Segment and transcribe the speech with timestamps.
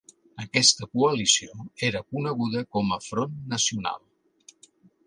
[0.43, 4.07] Aquesta coalició era coneguda com a Front Nacional.